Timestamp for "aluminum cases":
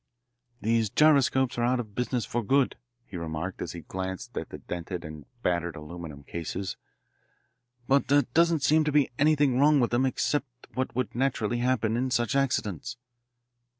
5.75-6.75